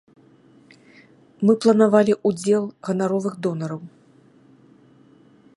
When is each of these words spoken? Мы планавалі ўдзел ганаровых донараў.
Мы 1.49 1.53
планавалі 1.65 2.13
ўдзел 2.31 2.63
ганаровых 2.89 3.33
донараў. 3.47 3.81